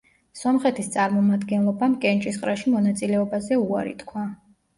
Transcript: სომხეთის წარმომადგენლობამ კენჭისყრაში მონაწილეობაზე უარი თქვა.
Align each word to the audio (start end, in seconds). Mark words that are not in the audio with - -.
სომხეთის 0.37 0.87
წარმომადგენლობამ 0.95 1.93
კენჭისყრაში 2.07 2.75
მონაწილეობაზე 2.77 3.61
უარი 3.67 3.95
თქვა. 4.03 4.27